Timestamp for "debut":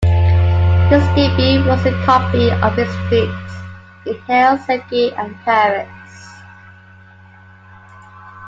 1.13-1.63